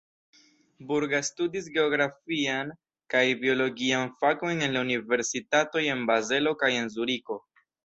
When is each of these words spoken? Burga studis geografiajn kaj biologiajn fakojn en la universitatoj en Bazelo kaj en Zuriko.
Burga 0.91 1.19
studis 1.27 1.67
geografiajn 1.75 2.71
kaj 3.15 3.23
biologiajn 3.45 4.11
fakojn 4.25 4.65
en 4.71 4.75
la 4.79 4.83
universitatoj 4.89 5.85
en 5.97 6.05
Bazelo 6.11 6.57
kaj 6.65 6.75
en 6.83 6.93
Zuriko. 6.99 7.41